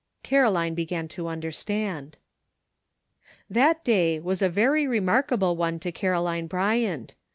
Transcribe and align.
Caroline 0.23 0.73
began 0.73 1.07
to 1.09 1.27
understand. 1.27 2.17
That 3.47 3.83
day 3.85 4.19
was 4.19 4.41
a 4.41 4.49
very 4.49 4.87
remarkable 4.87 5.55
one 5.55 5.77
to 5.77 5.91
Caro 5.91 6.23
line 6.23 6.47
Bryant. 6.47 7.13